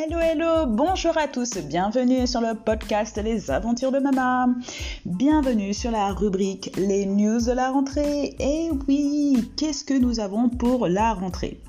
Hello, 0.00 0.20
hello, 0.20 0.66
bonjour 0.68 1.18
à 1.18 1.26
tous, 1.26 1.58
bienvenue 1.58 2.24
sur 2.28 2.40
le 2.40 2.54
podcast 2.54 3.20
Les 3.20 3.50
Aventures 3.50 3.90
de 3.90 3.98
Maman. 3.98 4.54
Bienvenue 5.04 5.74
sur 5.74 5.90
la 5.90 6.12
rubrique 6.12 6.70
Les 6.76 7.04
News 7.04 7.40
de 7.40 7.50
la 7.50 7.72
rentrée. 7.72 8.36
Et 8.38 8.70
oui, 8.86 9.50
qu'est-ce 9.56 9.82
que 9.82 9.94
nous 9.98 10.20
avons 10.20 10.50
pour 10.50 10.86
la 10.86 11.14
rentrée? 11.14 11.60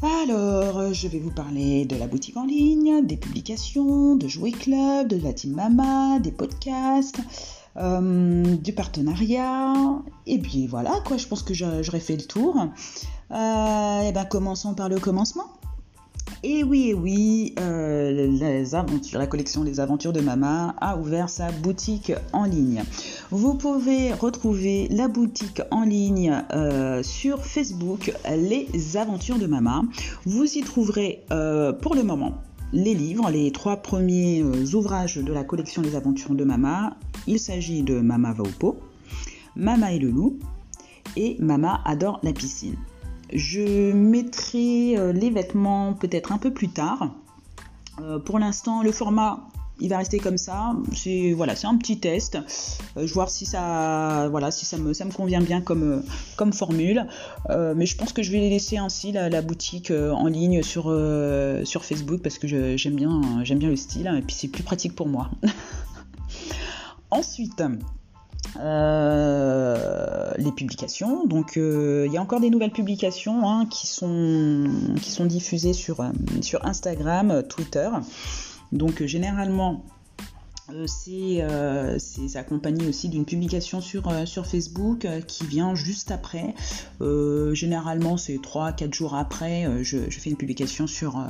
Alors, 0.00 0.94
je 0.94 1.08
vais 1.08 1.18
vous 1.18 1.32
parler 1.32 1.86
de 1.86 1.96
la 1.96 2.06
boutique 2.06 2.36
en 2.36 2.44
ligne, 2.44 3.04
des 3.04 3.16
publications, 3.16 4.14
de 4.14 4.28
Jouer 4.28 4.52
Club, 4.52 5.08
de 5.08 5.16
la 5.16 5.32
Team 5.32 5.54
Mama, 5.54 6.20
des 6.20 6.30
podcasts, 6.30 7.18
euh, 7.76 8.56
du 8.58 8.72
partenariat. 8.74 9.74
Et 10.28 10.38
puis 10.38 10.68
voilà, 10.68 11.00
quoi, 11.04 11.16
je 11.16 11.26
pense 11.26 11.42
que 11.42 11.52
j'aurais 11.52 11.98
fait 11.98 12.16
le 12.16 12.26
tour. 12.26 12.56
Euh, 13.32 14.00
et 14.02 14.12
ben, 14.12 14.24
commençons 14.24 14.74
par 14.74 14.88
le 14.88 15.00
commencement. 15.00 15.46
Et 16.46 16.62
oui, 16.62 16.90
et 16.90 16.94
oui, 16.94 17.54
euh, 17.58 18.36
la 19.14 19.26
collection 19.26 19.64
Les 19.64 19.80
Aventures 19.80 20.12
de 20.12 20.20
Mama 20.20 20.74
a 20.78 20.98
ouvert 20.98 21.30
sa 21.30 21.50
boutique 21.50 22.12
en 22.34 22.44
ligne. 22.44 22.84
Vous 23.30 23.54
pouvez 23.54 24.12
retrouver 24.12 24.86
la 24.90 25.08
boutique 25.08 25.62
en 25.70 25.84
ligne 25.84 26.42
euh, 26.52 27.02
sur 27.02 27.46
Facebook, 27.46 28.12
Les 28.28 28.68
Aventures 28.98 29.38
de 29.38 29.46
Mama. 29.46 29.84
Vous 30.26 30.44
y 30.44 30.60
trouverez 30.60 31.22
euh, 31.32 31.72
pour 31.72 31.94
le 31.94 32.02
moment 32.02 32.34
les 32.74 32.92
livres, 32.92 33.30
les 33.30 33.50
trois 33.50 33.78
premiers 33.78 34.42
ouvrages 34.42 35.16
de 35.16 35.32
la 35.32 35.44
collection 35.44 35.80
Les 35.80 35.96
Aventures 35.96 36.34
de 36.34 36.44
Mama. 36.44 36.98
Il 37.26 37.38
s'agit 37.38 37.82
de 37.82 38.00
Mama 38.00 38.34
va 38.34 38.42
au 38.42 38.52
pot, 38.58 38.76
Mama 39.56 39.94
et 39.94 39.98
le 39.98 40.10
loup 40.10 40.38
et 41.16 41.38
Mama 41.40 41.80
adore 41.86 42.20
la 42.22 42.34
piscine. 42.34 42.76
Je 43.32 43.92
mettrai 43.92 44.98
euh, 44.98 45.12
les 45.12 45.30
vêtements 45.30 45.94
peut-être 45.94 46.32
un 46.32 46.38
peu 46.38 46.52
plus 46.52 46.68
tard. 46.68 47.10
Euh, 48.00 48.18
pour 48.18 48.38
l'instant, 48.38 48.82
le 48.82 48.92
format 48.92 49.40
il 49.80 49.88
va 49.88 49.98
rester 49.98 50.18
comme 50.18 50.38
ça. 50.38 50.76
C'est 50.94 51.32
voilà, 51.32 51.56
c'est 51.56 51.66
un 51.66 51.76
petit 51.76 51.98
test. 51.98 52.38
Euh, 52.96 53.06
je 53.06 53.12
voir 53.12 53.28
si 53.28 53.44
ça, 53.44 54.28
voilà, 54.30 54.52
si 54.52 54.64
ça 54.64 54.76
me, 54.76 54.92
ça 54.92 55.04
me 55.04 55.10
convient 55.10 55.40
bien 55.40 55.60
comme, 55.60 56.04
comme 56.36 56.52
formule. 56.52 57.06
mais 57.48 57.86
je 57.86 57.96
pense 57.96 58.12
que 58.12 58.22
je 58.22 58.30
vais 58.30 58.38
laisser 58.38 58.78
ainsi 58.78 59.10
la, 59.10 59.42
boutique 59.42 59.90
en 59.90 60.26
ligne 60.26 60.62
sur, 60.62 60.84
sur 61.64 61.84
Facebook 61.84 62.22
parce 62.22 62.38
que 62.38 62.76
j'aime 62.76 62.94
bien, 62.94 63.42
j'aime 63.42 63.58
bien 63.58 63.68
le 63.68 63.76
style 63.76 64.06
et 64.16 64.22
puis 64.22 64.36
c'est 64.36 64.48
plus 64.48 64.62
pratique 64.62 64.94
pour 64.94 65.08
moi. 65.08 65.30
Ensuite, 67.10 67.62
euh, 68.58 70.32
les 70.36 70.52
publications. 70.52 71.26
Donc 71.26 71.56
euh, 71.56 72.04
il 72.06 72.12
y 72.12 72.18
a 72.18 72.22
encore 72.22 72.40
des 72.40 72.50
nouvelles 72.50 72.70
publications 72.70 73.48
hein, 73.48 73.66
qui, 73.66 73.86
sont, 73.86 74.64
qui 75.00 75.10
sont 75.10 75.26
diffusées 75.26 75.72
sur, 75.72 76.00
euh, 76.00 76.10
Instagram, 76.62 77.42
Twitter. 77.48 77.88
Donc 78.72 79.02
généralement 79.04 79.84
c'est 80.86 82.36
accompagné 82.36 82.86
aussi 82.88 83.08
d'une 83.08 83.24
publication 83.24 83.80
sur, 83.80 84.08
euh, 84.08 84.26
sur 84.26 84.46
Facebook 84.46 85.06
qui 85.26 85.46
vient 85.46 85.74
juste 85.74 86.10
après. 86.10 86.54
généralement, 87.52 88.16
c'est 88.16 88.36
3-4 88.36 88.92
jours 88.92 89.14
après, 89.14 89.66
je, 89.82 89.98
fais 90.10 90.30
une 90.30 90.36
publication 90.36 90.86
sur, 90.86 91.22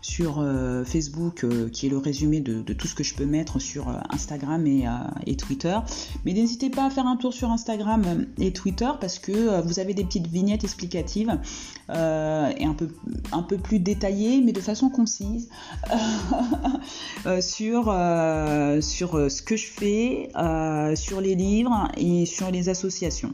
sur 0.00 0.44
Facebook 0.84 1.46
qui 1.70 1.86
est 1.86 1.90
le 1.90 1.98
résumé 1.98 2.40
de, 2.40 2.72
tout 2.72 2.86
ce 2.86 2.94
que 2.94 3.04
je 3.04 3.14
peux 3.14 3.24
mettre 3.24 3.58
sur 3.58 3.88
Instagram 4.10 4.66
et, 4.66 4.84
et 5.26 5.36
Twitter. 5.36 5.76
Mais 6.24 6.32
n'hésitez 6.32 6.70
pas 6.70 6.86
à 6.86 6.90
faire 6.90 7.06
un 7.06 7.16
tour 7.16 7.32
sur 7.32 7.50
Instagram 7.50 8.26
et 8.38 8.52
Twitter 8.52 8.90
parce 9.00 9.18
que 9.18 9.60
vous 9.62 9.78
avez 9.78 9.94
des 9.94 10.04
petites 10.04 10.26
vignettes 10.26 10.64
explicatives 10.64 11.38
et 11.90 11.94
un 12.64 12.74
peu, 12.76 12.88
un 13.32 13.42
peu 13.42 13.58
plus 13.58 13.78
détaillées, 13.78 14.40
mais 14.42 14.52
de 14.52 14.60
façon 14.60 14.88
concise 14.88 15.48
sur 17.40 17.88
euh, 17.88 18.80
ce 18.92 19.42
que 19.42 19.56
je 19.56 19.66
fais, 19.66 20.28
euh, 20.36 20.94
sur 20.94 21.20
les 21.20 21.34
livres 21.34 21.88
et 21.96 22.26
sur 22.26 22.50
les 22.50 22.68
associations. 22.68 23.32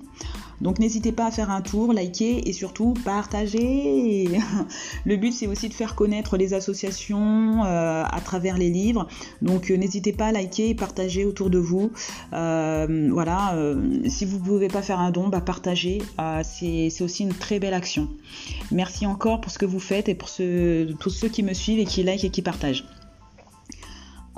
Donc 0.61 0.81
n'hésitez 0.81 1.13
pas 1.13 1.27
à 1.27 1.31
faire 1.31 1.51
un 1.51 1.61
tour, 1.61 1.93
liker 1.93 2.49
et 2.49 2.53
surtout 2.53 2.95
partager. 3.05 4.29
Le 5.05 5.17
but 5.17 5.33
c'est 5.33 5.47
aussi 5.47 5.69
de 5.69 5.75
faire 5.75 5.95
connaître 5.95 6.37
les 6.37 6.53
associations 6.53 7.65
euh, 7.65 8.03
à 8.05 8.21
travers 8.25 8.59
les 8.59 8.69
livres. 8.69 9.07
Donc 9.41 9.71
n'hésitez 9.71 10.13
pas 10.13 10.27
à 10.27 10.33
liker 10.33 10.71
et 10.71 10.75
partager 10.75 11.25
autour 11.25 11.49
de 11.51 11.59
vous. 11.59 11.93
voilà, 12.33 13.57
si 14.09 14.25
vous 14.25 14.39
ne 14.39 14.45
pouvez 14.45 14.69
pas 14.69 14.83
faire 14.83 14.99
un 14.99 15.13
don, 15.13 15.29
bah, 15.29 15.41
partagez. 15.41 16.03
c'est 16.43 17.03
aussi 17.03 17.23
une 17.23 17.35
très 17.35 17.61
belle 17.61 17.75
action. 17.75 18.09
Merci 18.73 19.07
encore 19.07 19.41
pour 19.41 19.53
ce 19.53 19.59
que 19.59 19.67
vous 19.67 19.81
faites 19.81 20.09
et 20.09 20.17
pour 20.17 20.29
tous 20.29 21.11
ceux 21.11 21.29
qui 21.29 21.45
me 21.45 21.53
suivent 21.55 21.79
et 21.79 21.85
qui 21.85 22.03
like 22.03 22.25
et 22.25 22.31
qui 22.31 22.43
partagent. 22.43 22.85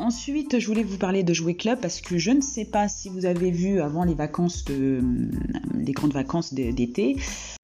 Ensuite, 0.01 0.59
je 0.59 0.67
voulais 0.67 0.83
vous 0.83 0.97
parler 0.97 1.23
de 1.23 1.35
Jouer 1.35 1.55
Club 1.55 1.79
parce 1.79 2.01
que 2.01 2.17
je 2.17 2.31
ne 2.31 2.41
sais 2.41 2.65
pas 2.65 2.89
si 2.89 3.11
vous 3.11 3.27
avez 3.27 3.51
vu 3.51 3.83
avant 3.83 4.03
les 4.03 4.15
vacances 4.15 4.65
les 4.67 5.93
grandes 5.93 6.15
vacances 6.15 6.55
d'été, 6.55 7.17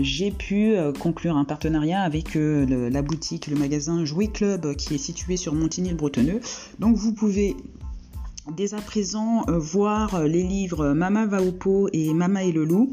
j'ai 0.02 0.30
pu 0.30 0.74
euh, 0.74 0.92
conclure 0.92 1.38
un 1.38 1.46
partenariat 1.46 2.02
avec 2.02 2.36
euh, 2.36 2.90
la 2.90 3.00
boutique, 3.00 3.46
le 3.46 3.56
magasin 3.56 4.04
Jouer 4.04 4.28
Club 4.28 4.76
qui 4.76 4.96
est 4.96 4.98
situé 4.98 5.38
sur 5.38 5.54
Montigny-le-Bretonneux. 5.54 6.40
Donc 6.78 6.96
vous 6.96 7.14
pouvez 7.14 7.56
dès 8.54 8.74
à 8.74 8.82
présent 8.82 9.44
euh, 9.48 9.58
voir 9.58 10.22
les 10.24 10.42
livres 10.42 10.92
Mama 10.92 11.24
va 11.24 11.42
au 11.42 11.52
pot 11.52 11.88
et 11.94 12.12
Mama 12.12 12.44
et 12.44 12.52
le 12.52 12.66
loup 12.66 12.92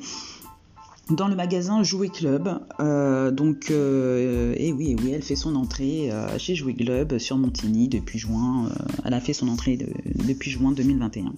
dans 1.10 1.28
le 1.28 1.36
magasin 1.36 1.84
Jouet 1.84 2.10
Club. 2.10 2.60
Euh, 2.80 3.32
donc, 3.32 3.68
euh, 3.72 4.54
et 4.58 4.72
oui, 4.72 4.96
oui, 5.02 5.12
elle 5.14 5.22
fait 5.22 5.36
son 5.36 5.56
entrée 5.56 6.12
euh, 6.12 6.38
chez 6.38 6.56
Jouet 6.56 6.74
Club 6.74 7.18
sur 7.18 7.38
Montigny 7.38 7.88
depuis 7.88 8.20
juin. 8.20 8.70
elle 9.04 9.14
a 9.14 9.20
fait 9.20 9.34
son 9.34 9.48
entrée 9.48 9.78
depuis 10.06 10.52
juin 10.52 10.72
2021. 10.72 11.34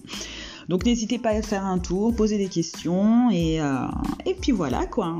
Donc 0.68 0.84
n'hésitez 0.84 1.18
pas 1.18 1.30
à 1.30 1.42
faire 1.42 1.64
un 1.64 1.78
tour, 1.78 2.14
poser 2.14 2.38
des 2.38 2.48
questions 2.48 3.30
et, 3.30 3.60
et 4.24 4.34
puis 4.34 4.50
voilà 4.50 4.84
quoi. 4.84 5.16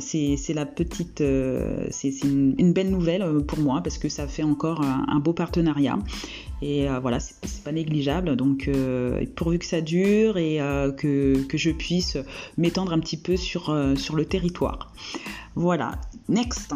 c'est 0.00 0.52
la 0.54 0.66
petite, 0.66 1.22
c'est 1.90 2.22
une, 2.22 2.72
belle 2.74 2.90
nouvelle 2.90 3.24
pour 3.46 3.58
moi 3.60 3.80
parce 3.82 3.96
que 3.96 4.10
ça 4.10 4.26
fait 4.26 4.42
encore 4.42 4.82
un 4.82 5.18
beau 5.18 5.32
partenariat 5.32 5.98
et 6.62 6.88
euh, 6.88 7.00
voilà, 7.00 7.18
c'est 7.18 7.64
pas 7.64 7.72
négligeable. 7.72 8.36
Donc, 8.36 8.68
euh, 8.68 9.24
pourvu 9.34 9.58
que 9.58 9.66
ça 9.66 9.80
dure 9.80 10.38
et 10.38 10.60
euh, 10.60 10.92
que, 10.92 11.42
que, 11.48 11.58
je 11.58 11.70
puisse 11.70 12.16
m'étendre 12.56 12.92
un 12.92 13.00
petit 13.00 13.16
peu 13.16 13.36
sur, 13.36 13.76
sur 13.96 14.14
le 14.14 14.24
territoire. 14.24 14.92
Voilà, 15.56 15.98
next. 16.28 16.72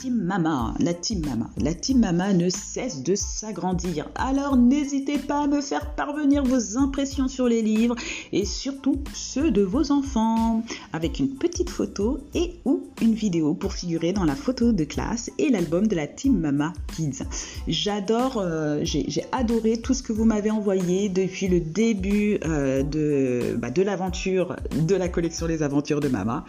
Team 0.00 0.14
Mama, 0.14 0.74
la 0.78 0.94
Team 0.94 1.26
Mama. 1.26 1.50
La 1.56 1.74
Team 1.74 1.98
Mama 1.98 2.32
ne 2.32 2.48
cesse 2.50 3.02
de 3.02 3.16
s'agrandir. 3.16 4.08
Alors 4.14 4.56
n'hésitez 4.56 5.18
pas 5.18 5.42
à 5.42 5.46
me 5.48 5.60
faire 5.60 5.94
parvenir 5.96 6.44
vos 6.44 6.78
impressions 6.78 7.26
sur 7.26 7.48
les 7.48 7.62
livres 7.62 7.96
et 8.32 8.44
surtout 8.44 9.02
ceux 9.12 9.50
de 9.50 9.62
vos 9.62 9.90
enfants 9.90 10.62
avec 10.92 11.18
une 11.18 11.30
petite 11.30 11.68
photo 11.68 12.20
et 12.34 12.60
ou 12.64 12.84
une 13.02 13.14
vidéo 13.14 13.54
pour 13.54 13.72
figurer 13.72 14.12
dans 14.12 14.24
la 14.24 14.36
photo 14.36 14.70
de 14.70 14.84
classe 14.84 15.32
et 15.36 15.50
l'album 15.50 15.88
de 15.88 15.96
la 15.96 16.06
Team 16.06 16.38
Mama 16.38 16.72
Kids. 16.94 17.24
J'adore, 17.66 18.38
euh, 18.38 18.80
j'ai 18.84 19.24
adoré 19.32 19.78
tout 19.78 19.94
ce 19.94 20.04
que 20.04 20.12
vous 20.12 20.24
m'avez 20.24 20.52
envoyé 20.52 21.08
depuis 21.08 21.48
le 21.48 21.58
début 21.58 22.38
euh, 22.44 22.84
de, 22.84 23.56
bah, 23.56 23.70
de 23.70 23.82
l'aventure 23.82 24.54
de 24.80 24.94
la 24.94 25.08
collection 25.08 25.46
Les 25.46 25.64
Aventures 25.64 26.00
de 26.00 26.08
Mama. 26.08 26.44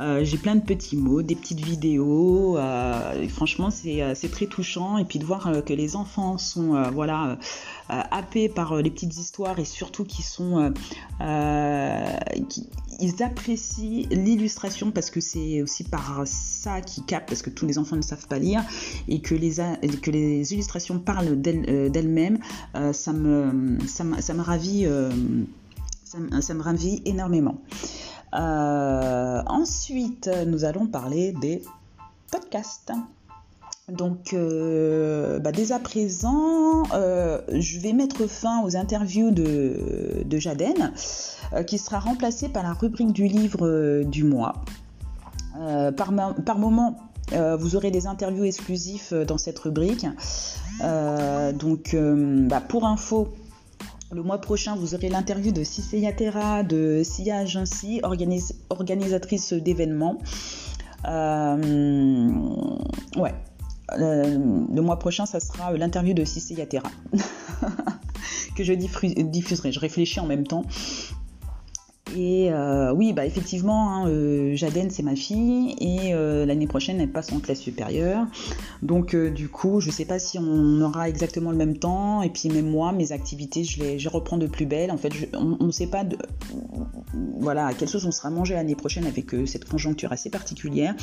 Euh, 0.00 0.24
j'ai 0.24 0.36
plein 0.36 0.56
de 0.56 0.62
petits 0.62 0.96
mots, 0.96 1.22
des 1.22 1.36
petites 1.36 1.64
vidéos. 1.64 2.56
Franchement, 3.28 3.68
euh, 3.86 4.12
c'est 4.14 4.30
très 4.30 4.46
touchant. 4.46 4.98
Et 4.98 5.04
puis 5.04 5.18
de 5.18 5.24
voir 5.24 5.46
euh, 5.46 5.60
que 5.60 5.72
les 5.72 5.96
enfants 5.96 6.38
sont 6.38 6.82
voilà, 6.92 7.38
happés 7.88 8.48
par 8.48 8.76
les 8.76 8.90
petites 8.90 9.16
histoires 9.16 9.58
et 9.58 9.64
surtout 9.64 10.04
qu'ils 10.04 10.24
sont. 10.24 10.72
ils 13.00 13.22
apprécient 13.22 14.06
l'illustration 14.10 14.90
parce 14.90 15.10
que 15.10 15.20
c'est 15.20 15.62
aussi 15.62 15.84
par 15.84 16.22
ça 16.24 16.80
qu'ils 16.80 17.04
captent, 17.04 17.28
parce 17.28 17.42
que 17.42 17.50
tous 17.50 17.66
les 17.66 17.78
enfants 17.78 17.96
ne 17.96 18.02
savent 18.02 18.26
pas 18.26 18.38
lire, 18.38 18.62
et 19.06 19.20
que 19.20 19.34
les, 19.34 19.56
que 20.02 20.10
les 20.10 20.52
illustrations 20.52 20.98
parlent 20.98 21.40
d'elles-mêmes, 21.40 22.38
ça, 22.92 23.12
me, 23.12 23.78
ça, 23.86 24.04
me, 24.04 24.42
ravit. 24.42 24.86
ça, 26.04 26.18
me 26.54 26.62
ravit 26.62 27.02
énormément. 27.04 27.60
ensuite, 28.32 30.30
nous 30.46 30.64
allons 30.64 30.86
parler 30.86 31.32
des 31.32 31.62
podcast. 32.30 32.92
Donc, 33.88 34.34
euh, 34.34 35.38
bah, 35.38 35.50
dès 35.50 35.72
à 35.72 35.78
présent, 35.78 36.82
euh, 36.92 37.40
je 37.48 37.78
vais 37.80 37.94
mettre 37.94 38.26
fin 38.26 38.62
aux 38.62 38.76
interviews 38.76 39.30
de, 39.30 40.24
de 40.26 40.38
Jaden, 40.38 40.92
euh, 41.54 41.62
qui 41.62 41.78
sera 41.78 41.98
remplacée 41.98 42.50
par 42.50 42.62
la 42.62 42.74
rubrique 42.74 43.12
du 43.12 43.26
livre 43.26 44.02
du 44.02 44.24
mois. 44.24 44.64
par, 45.96 46.12
moment, 46.58 46.98
vous 47.32 47.76
aurez 47.76 47.90
des 47.90 48.06
interviews 48.06 48.44
exclusives 48.44 49.24
dans 49.26 49.38
cette 49.38 49.58
rubrique. 49.58 50.06
donc, 51.54 51.96
bah, 51.96 52.60
pour 52.60 52.84
info, 52.84 53.28
le 54.12 54.22
mois 54.22 54.38
prochain, 54.38 54.76
vous 54.76 54.94
aurez 54.94 55.08
l'interview 55.08 55.52
de 55.52 55.62
Terra, 56.16 56.62
de 56.62 57.02
Sia 57.04 57.38
Agency, 57.38 58.00
organisatrice 58.70 59.54
d'événements. 59.54 60.18
Euh, 61.06 61.56
ouais. 63.16 63.34
le 63.96 64.80
mois 64.80 64.98
prochain, 64.98 65.26
ça 65.26 65.40
sera 65.40 65.72
l'interview 65.72 66.14
de 66.14 66.24
Cissé 66.24 66.54
Yatera 66.54 66.90
que 68.56 68.64
je 68.64 68.72
diffuserai. 68.72 69.72
Je 69.72 69.80
réfléchis 69.80 70.20
en 70.20 70.26
même 70.26 70.46
temps 70.46 70.64
et 72.18 72.50
euh, 72.50 72.92
oui, 72.92 73.12
bah 73.12 73.24
effectivement, 73.24 73.94
hein, 73.94 74.08
euh, 74.08 74.56
Jaden 74.56 74.90
c'est 74.90 75.04
ma 75.04 75.14
fille 75.14 75.76
et 75.78 76.14
euh, 76.14 76.44
l'année 76.46 76.66
prochaine 76.66 77.00
elle 77.00 77.12
passe 77.12 77.32
en 77.32 77.38
classe 77.38 77.60
supérieure. 77.60 78.26
Donc 78.82 79.14
du 79.14 79.48
coup, 79.48 79.80
je 79.80 79.90
sais 79.92 80.04
pas 80.04 80.18
si 80.18 80.36
on 80.38 80.80
aura 80.80 81.08
exactement 81.08 81.52
le 81.52 81.56
même 81.56 81.78
temps 81.78 82.22
et 82.22 82.30
puis 82.30 82.48
même 82.48 82.68
moi, 82.68 82.90
mes 82.90 83.12
activités, 83.12 83.62
je 83.62 83.80
les, 83.80 83.98
je 84.00 84.08
reprends 84.08 84.36
de 84.36 84.48
plus 84.48 84.66
belle. 84.66 84.90
En 84.90 84.96
fait, 84.96 85.12
on 85.32 85.64
ne 85.64 85.70
sait 85.70 85.86
pas 85.86 86.04
voilà 87.40 87.66
à 87.66 87.74
quelle 87.74 87.88
chose 87.88 88.04
on 88.04 88.10
sera 88.10 88.30
mangé 88.30 88.54
l'année 88.54 88.74
prochaine 88.74 89.06
avec 89.06 89.26
cette 89.46 89.66
conjoncture 89.66 90.10
assez 90.10 90.30
particulière. 90.30 90.94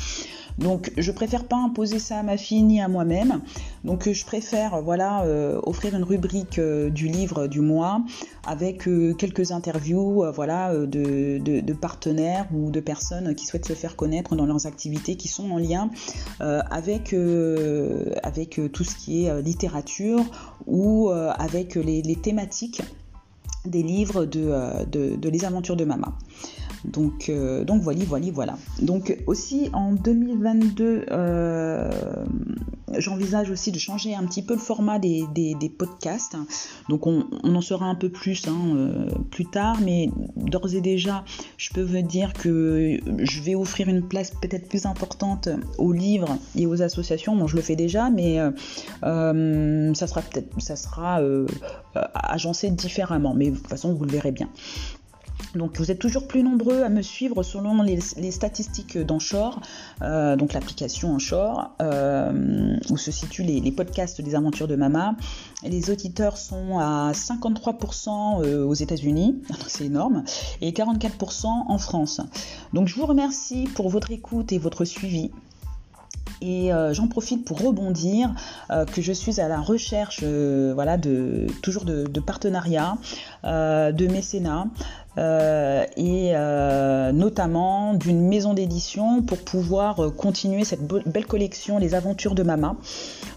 Donc 0.58 0.92
je 0.98 1.12
préfère 1.12 1.44
pas 1.44 1.56
imposer 1.56 1.98
ça 1.98 2.18
à 2.18 2.22
ma 2.22 2.36
fille 2.36 2.62
ni 2.62 2.80
à 2.80 2.88
moi-même. 2.88 3.40
Donc 3.84 4.10
je 4.10 4.24
préfère 4.26 4.82
voilà 4.82 5.24
offrir 5.62 5.96
une 5.96 6.04
rubrique 6.04 6.60
du 6.60 7.08
livre 7.08 7.46
du 7.46 7.60
mois 7.60 8.02
avec 8.46 8.88
quelques 9.18 9.50
interviews, 9.50 10.24
voilà 10.34 10.74
de, 10.74 11.05
partenaires 11.80 12.46
ou 12.52 12.70
de 12.70 12.80
personnes 12.80 13.34
qui 13.34 13.46
souhaitent 13.46 13.66
se 13.66 13.74
faire 13.74 13.96
connaître 13.96 14.34
dans 14.36 14.46
leurs 14.46 14.66
activités 14.66 15.16
qui 15.16 15.28
sont 15.28 15.50
en 15.50 15.58
lien 15.58 15.90
euh, 16.40 16.60
avec, 16.70 17.12
euh, 17.12 18.12
avec 18.22 18.60
tout 18.72 18.84
ce 18.84 18.94
qui 18.96 19.24
est 19.24 19.30
euh, 19.30 19.40
littérature 19.40 20.24
ou 20.66 21.10
avec 21.10 21.76
les, 21.76 22.16
thématiques 22.16 22.82
des 23.64 23.82
livres 23.82 24.24
de, 24.24 24.84
de, 24.86 25.28
Les 25.28 25.44
Aventures 25.44 25.76
de 25.76 25.84
Mama. 25.84 26.16
Donc, 26.86 27.30
donc 27.66 27.82
voilà, 27.82 28.04
voilà, 28.06 28.26
voilà. 28.32 28.58
Donc 28.80 29.16
aussi 29.26 29.70
en 29.72 29.92
2022, 29.92 31.06
j'envisage 32.98 33.50
aussi 33.50 33.72
de 33.72 33.78
changer 33.78 34.14
un 34.14 34.24
petit 34.24 34.42
peu 34.42 34.54
le 34.54 34.60
format 34.60 34.98
des, 34.98 35.26
podcasts. 35.78 36.36
Donc 36.88 37.06
on, 37.06 37.24
en 37.42 37.60
saura 37.60 37.86
un 37.86 37.94
peu 37.94 38.08
plus 38.08 38.46
hein, 38.48 38.76
euh, 38.76 39.08
plus 39.30 39.46
tard, 39.46 39.78
mais 39.82 40.10
d'ores 40.36 40.74
et 40.74 40.80
déjà, 40.80 41.24
je 41.56 41.70
peux 41.70 41.82
vous 41.82 42.00
dire 42.02 42.32
que 42.32 42.98
je 43.18 43.42
vais 43.42 43.54
offrir 43.54 43.88
une 43.88 44.06
place 44.06 44.30
peut-être 44.30 44.68
plus 44.68 44.86
importante 44.86 45.48
aux 45.78 45.92
livres 45.92 46.38
et 46.54 46.66
aux 46.66 46.82
associations. 46.82 47.36
Bon, 47.36 47.46
je 47.46 47.56
le 47.56 47.62
fais 47.62 47.76
déjà, 47.76 48.10
mais 48.10 48.40
euh, 48.40 48.50
euh, 49.04 49.94
ça 49.94 50.06
sera 50.06 50.22
peut-être 50.22 50.60
ça 50.60 50.76
sera 50.76 51.20
agencé 52.14 52.70
différemment. 52.70 53.34
Mais 53.34 53.50
de 53.50 53.56
toute 53.56 53.68
façon, 53.68 53.94
vous 53.94 54.04
le 54.04 54.12
verrez 54.12 54.32
bien. 54.32 54.48
Donc 55.56 55.78
vous 55.78 55.90
êtes 55.90 55.98
toujours 55.98 56.26
plus 56.26 56.42
nombreux 56.42 56.82
à 56.82 56.88
me 56.88 57.02
suivre 57.02 57.42
selon 57.42 57.82
les, 57.82 58.00
statistiques 58.30 58.98
d'Anchor, 58.98 59.60
euh, 60.02 60.36
donc 60.36 60.52
l'application 60.52 61.14
Anchor, 61.14 61.70
euh, 61.80 62.76
où 62.90 62.96
se 62.96 63.10
situent 63.10 63.42
les, 63.42 63.72
podcasts 63.72 64.20
des 64.20 64.34
aventures 64.34 64.68
de 64.68 64.76
Mama. 64.76 65.16
Les 65.64 65.90
auditeurs 65.90 66.36
sont 66.36 66.78
à 66.78 67.12
53% 67.12 68.44
euh, 68.44 68.64
aux 68.64 68.74
États-Unis, 68.74 69.42
c'est 69.66 69.86
énorme, 69.86 70.24
et 70.60 70.72
44% 70.72 71.46
en 71.46 71.78
France. 71.78 72.20
Donc 72.72 72.88
je 72.88 72.94
vous 72.94 73.06
remercie 73.06 73.68
pour 73.74 73.88
votre 73.88 74.10
écoute 74.10 74.52
et 74.52 74.58
votre 74.58 74.84
suivi. 74.84 75.30
Et 76.42 76.70
j'en 76.92 77.08
profite 77.08 77.46
pour 77.46 77.62
rebondir 77.62 78.34
que 78.68 79.00
je 79.00 79.12
suis 79.12 79.40
à 79.40 79.48
la 79.48 79.58
recherche 79.58 80.22
voilà, 80.22 80.98
de, 80.98 81.46
toujours 81.62 81.86
de, 81.86 82.06
de 82.06 82.20
partenariats, 82.20 82.98
de 83.42 84.06
mécénat, 84.06 84.66
et 85.16 86.32
euh, 86.34 87.12
notamment 87.12 87.94
d'une 87.94 88.20
maison 88.28 88.52
d'édition 88.52 89.22
pour 89.22 89.38
pouvoir 89.38 90.00
euh, 90.00 90.10
continuer 90.10 90.64
cette 90.64 90.86
belle 90.86 91.26
collection 91.26 91.78
Les 91.78 91.94
Aventures 91.94 92.34
de 92.34 92.42
Mama. 92.42 92.76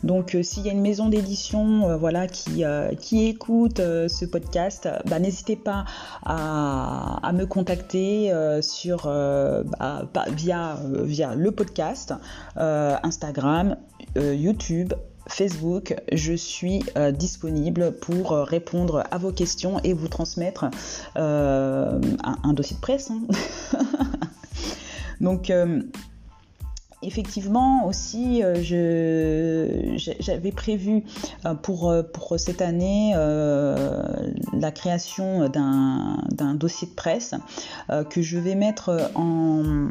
Donc 0.04 0.38
s'il 0.44 0.66
y 0.66 0.70
a 0.70 0.72
une 0.72 0.82
maison 0.82 1.10
d'édition 1.10 1.98
voilà, 1.98 2.28
qui, 2.28 2.64
qui 3.02 3.28
écoute 3.28 3.78
ce 3.80 4.26
podcast, 4.26 4.88
bah, 5.08 5.20
n'hésitez 5.20 5.58
pas 5.58 5.84
à, 6.26 7.32
me 7.34 7.46
contacter 7.46 8.32
sur, 8.62 9.04
bah, 9.04 10.26
via, 10.32 10.78
via 11.04 11.36
le 11.36 11.52
podcast, 11.52 12.14
Instagram, 12.56 13.76
YouTube, 14.16 14.94
Facebook, 15.28 15.96
je 16.12 16.34
suis 16.34 16.84
euh, 16.98 17.12
disponible 17.12 17.94
pour 18.00 18.32
euh, 18.32 18.44
répondre 18.44 19.04
à 19.12 19.18
vos 19.18 19.32
questions 19.32 19.80
et 19.84 19.94
vous 19.94 20.08
transmettre 20.08 20.66
euh, 21.18 22.00
un, 22.24 22.54
dossier 22.54 22.76
de 22.76 22.82
presse. 22.82 23.12
Hein. 23.12 23.22
Donc, 25.22 25.52
effectivement 27.02 27.86
aussi 27.86 28.42
j'avais 30.20 30.52
prévu 30.54 31.04
pour, 31.62 31.94
pour 32.14 32.40
cette 32.40 32.62
année 32.62 33.14
la 33.14 34.72
création 34.72 35.50
d'un 35.50 36.56
dossier 36.56 36.88
de 36.88 36.94
presse 36.94 37.36
que 38.10 38.22
je 38.22 38.38
vais 38.38 38.56
mettre 38.56 39.12
en 39.16 39.90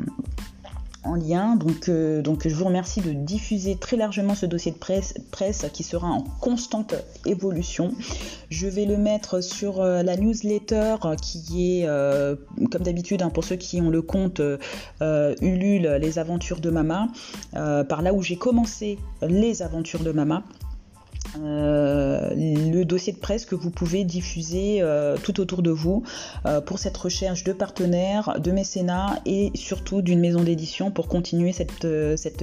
en 1.04 1.14
lien. 1.14 1.56
Donc, 1.56 1.88
euh, 1.88 2.22
donc 2.22 2.46
je 2.46 2.54
vous 2.54 2.64
remercie 2.64 3.00
de 3.00 3.12
diffuser 3.12 3.76
très 3.76 3.96
largement 3.96 4.34
ce 4.34 4.46
dossier 4.46 4.72
de 4.72 4.78
presse, 4.78 5.14
presse 5.30 5.66
qui 5.72 5.82
sera 5.82 6.08
en 6.08 6.22
constante 6.40 6.94
évolution. 7.26 7.92
Je 8.50 8.66
vais 8.66 8.84
le 8.84 8.96
mettre 8.96 9.42
sur 9.42 9.80
euh, 9.80 10.02
la 10.02 10.16
newsletter 10.16 10.96
qui 11.20 11.80
est, 11.80 11.88
euh, 11.88 12.36
comme 12.70 12.82
d'habitude, 12.82 13.22
hein, 13.22 13.30
pour 13.30 13.44
ceux 13.44 13.56
qui 13.56 13.80
ont 13.80 13.90
le 13.90 14.02
compte 14.02 14.40
Ulule, 15.40 15.98
les 16.00 16.18
aventures 16.18 16.60
de 16.60 16.70
Mama, 16.70 17.08
par 17.52 18.02
là 18.02 18.12
où 18.12 18.22
j'ai 18.22 18.36
commencé 18.36 18.98
les 19.22 19.62
aventures 19.62 20.02
de 20.02 20.12
Mama. 20.12 20.42
Euh, 21.44 22.30
le 22.34 22.84
dossier 22.84 23.12
de 23.12 23.18
presse 23.18 23.44
que 23.44 23.54
vous 23.54 23.70
pouvez 23.70 24.04
diffuser 24.04 24.78
euh, 24.80 25.16
tout 25.22 25.40
autour 25.40 25.62
de 25.62 25.70
vous 25.70 26.02
euh, 26.46 26.60
pour 26.60 26.78
cette 26.78 26.96
recherche 26.96 27.44
de 27.44 27.52
partenaires, 27.52 28.40
de 28.40 28.50
mécénat 28.50 29.20
et 29.26 29.50
surtout 29.54 30.02
d'une 30.02 30.20
maison 30.20 30.42
d'édition 30.42 30.90
pour 30.90 31.08
continuer 31.08 31.52
cette, 31.52 31.86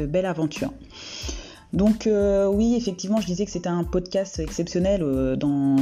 belle 0.02 0.26
aventure. 0.26 0.72
Donc 1.74 2.08
oui, 2.08 2.76
effectivement, 2.76 3.20
je 3.20 3.26
disais 3.26 3.46
que 3.46 3.52
c'était 3.52 3.68
un 3.68 3.84
podcast 3.84 4.40
exceptionnel 4.40 5.02
dans 5.38 5.78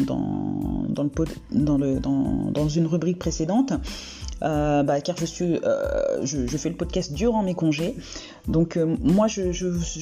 une 2.70 2.88
rubrique 2.88 3.20
précédente. 3.20 3.74
Euh, 4.42 4.84
bah, 4.84 5.00
car 5.02 5.16
je, 5.18 5.44
euh, 5.44 6.26
je, 6.26 6.58
fais 6.58 6.70
le 6.70 6.76
podcast 6.76 7.14
durant 7.14 7.44
mes 7.44 7.54
congés. 7.54 7.96
Donc 8.48 8.78
euh, 8.78 8.96
moi, 9.02 9.28
je, 9.28 9.52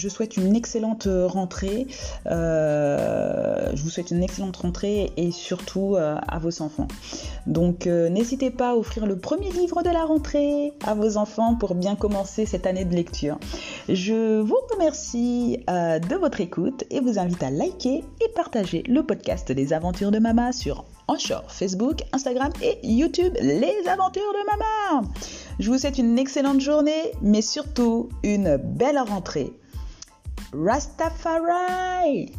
souhaite 0.09 0.37
une 0.37 0.55
excellente 0.55 1.07
rentrée. 1.07 1.87
je 2.25 3.81
vous 3.81 3.89
souhaite 3.89 4.11
une 4.11 4.23
excellente 4.23 4.57
rentrée 4.57 5.11
et 5.17 5.31
surtout 5.31 5.95
à 5.97 6.39
vos 6.39 6.61
enfants. 6.61 6.87
Donc 7.47 7.85
n'hésitez 7.85 8.51
pas 8.51 8.71
à 8.71 8.75
offrir 8.75 9.05
le 9.05 9.17
premier 9.17 9.51
livre 9.51 9.83
de 9.83 9.89
la 9.89 10.05
rentrée 10.05 10.73
à 10.85 10.93
vos 10.93 11.17
enfants 11.17 11.55
pour 11.55 11.75
bien 11.75 11.95
commencer 11.95 12.45
cette 12.45 12.65
année 12.65 12.85
de 12.85 12.95
lecture. 12.95 13.39
Je 13.89 14.39
vous 14.39 14.57
remercie 14.73 15.59
de 15.67 16.15
votre 16.15 16.41
écoute 16.41 16.83
et 16.89 16.99
vous 16.99 17.19
invite 17.19 17.43
à 17.43 17.49
liker 17.49 18.03
et 18.21 18.29
partager 18.35 18.83
le 18.87 19.03
podcast 19.03 19.51
des 19.51 19.73
aventures 19.73 20.11
de 20.11 20.19
Mama 20.19 20.51
sur 20.51 20.85
short 21.19 21.51
Facebook, 21.51 22.03
Instagram 22.13 22.51
et 22.61 22.79
YouTube, 22.83 23.33
les 23.41 23.87
aventures 23.87 24.21
de 24.21 24.45
maman. 24.45 25.07
Je 25.59 25.69
vous 25.69 25.77
souhaite 25.77 25.97
une 25.97 26.17
excellente 26.17 26.61
journée, 26.61 27.11
mais 27.21 27.41
surtout 27.41 28.09
une 28.23 28.57
belle 28.57 28.99
rentrée. 28.99 29.51
Rastafari 30.53 32.31